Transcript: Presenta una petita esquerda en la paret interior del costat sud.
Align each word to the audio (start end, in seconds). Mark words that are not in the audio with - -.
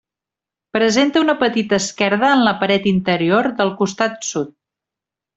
Presenta 0.75 1.21
una 1.25 1.35
petita 1.41 1.77
esquerda 1.83 2.31
en 2.37 2.41
la 2.47 2.53
paret 2.63 2.87
interior 2.95 3.51
del 3.59 3.73
costat 3.83 4.17
sud. 4.31 4.51